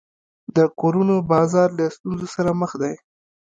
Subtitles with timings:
[0.55, 2.93] د کورونو بازار له ستونزو سره مخ دی.